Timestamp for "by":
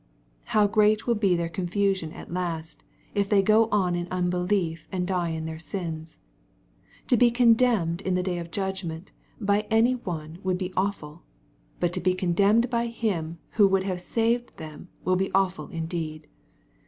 9.39-9.67, 12.67-12.87